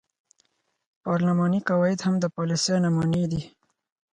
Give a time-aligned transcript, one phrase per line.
[1.03, 3.41] پارلماني قواعد هم د پالیسۍ نمونې دي.